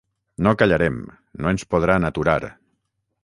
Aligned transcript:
No 0.45 0.53
callarem, 0.61 0.95
no 1.45 1.53
ens 1.57 1.67
podran 1.75 2.09
aturar. 2.09 2.39